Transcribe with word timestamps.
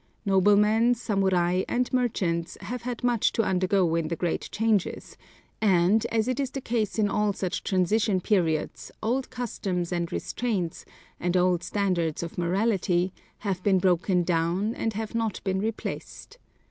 Noblemen, 0.25 0.95
samurai, 0.95 1.61
and 1.69 1.93
merchants 1.93 2.57
have 2.61 2.81
had 2.81 3.03
much 3.03 3.31
to 3.33 3.43
undergo 3.43 3.93
in 3.93 4.07
the 4.07 4.15
great 4.15 4.49
changes, 4.51 5.15
and, 5.61 6.07
as 6.07 6.27
is 6.27 6.49
the 6.49 6.59
case 6.59 6.97
in 6.97 7.07
all 7.07 7.33
such 7.33 7.61
transition 7.63 8.19
periods, 8.19 8.91
old 9.03 9.29
customs 9.29 9.91
and 9.91 10.11
restraints, 10.11 10.85
and 11.19 11.37
old 11.37 11.61
standards 11.61 12.23
of 12.23 12.35
morality, 12.35 13.13
have 13.41 13.61
been 13.61 13.77
broken 13.77 14.23
down 14.23 14.73
and 14.73 14.93
have 14.93 15.13
not 15.13 15.39
been 15.43 15.59
replaced. 15.59 16.39